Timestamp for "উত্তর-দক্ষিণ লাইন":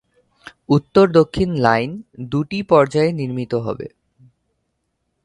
0.69-1.89